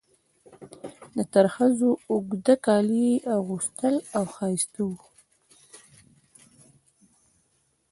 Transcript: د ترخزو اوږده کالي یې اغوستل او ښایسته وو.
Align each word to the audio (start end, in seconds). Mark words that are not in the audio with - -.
د 1.15 1.17
ترخزو 1.33 1.89
اوږده 2.11 2.55
کالي 2.65 3.01
یې 3.09 3.23
اغوستل 3.37 3.95
او 4.17 4.23
ښایسته 4.35 4.79
وو. 4.87 4.97